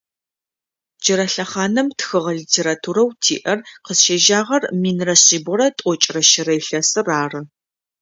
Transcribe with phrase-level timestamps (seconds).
[1.03, 7.41] Джырэ лъэхъаным тхыгъэ литературэу тиӏэр къызщежьагъэр минрэ шъибгъурэ тӏокӏрэ щырэ илъэсыр ары.